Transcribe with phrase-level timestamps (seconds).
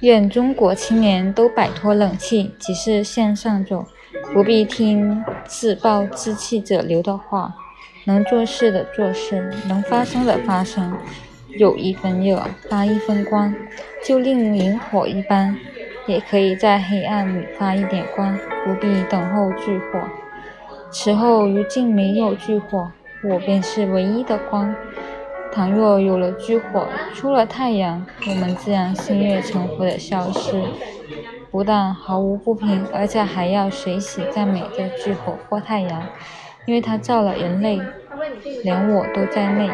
[0.00, 3.86] 愿中国青年都摆脱冷气，即是向上走，
[4.32, 7.54] 不必听自暴自弃者流的话。
[8.06, 10.94] 能做事的做事，能发生的发生。
[11.56, 13.54] 有一分热，发一分光，
[14.04, 15.56] 就令萤火一般，
[16.06, 20.00] 也可以在黑暗里发一点光，不必等候炬火。
[20.90, 22.90] 此后如竟没有炬火，
[23.22, 24.74] 我便是唯一的光。
[25.54, 30.60] 倘若有了炬火，出了太阳，我们自然心悦诚服的消失，
[31.52, 36.02] 不但毫无不平，而且还要随喜赞美这炬火或太阳，
[36.66, 37.80] 因为它照了人类，
[38.64, 39.70] 连我都在内。